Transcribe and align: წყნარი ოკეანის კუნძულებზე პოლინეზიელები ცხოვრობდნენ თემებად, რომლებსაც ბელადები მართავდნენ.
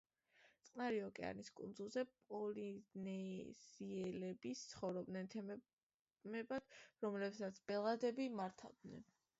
წყნარი 0.67 1.01
ოკეანის 1.07 1.51
კუნძულებზე 1.59 2.03
პოლინეზიელები 2.31 4.55
ცხოვრობდნენ 4.71 5.31
თემებად, 5.37 6.65
რომლებსაც 7.07 7.63
ბელადები 7.71 8.29
მართავდნენ. 8.43 9.09